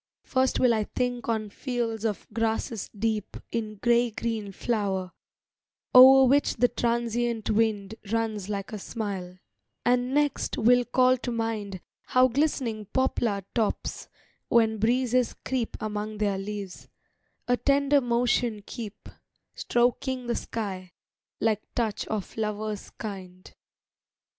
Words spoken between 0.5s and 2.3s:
will I think on fields of